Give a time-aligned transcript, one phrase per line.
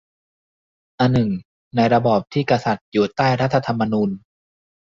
[0.99, 1.29] อนึ่ง
[1.75, 4.09] ในระบอบที่กษัตริย์อยู่ใต้รัฐธรรมนูญ